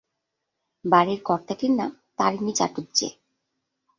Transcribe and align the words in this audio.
বাড়ির 0.85 1.19
কর্তাটির 1.23 1.71
নাম 1.71 1.91
তারিণী 2.17 2.53
চাটুজ্জে। 2.53 3.09